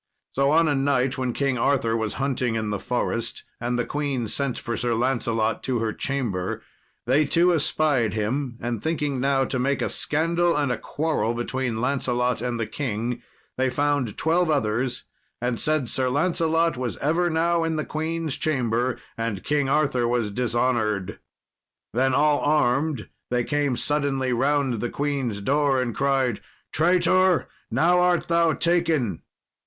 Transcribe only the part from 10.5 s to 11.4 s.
and a quarrel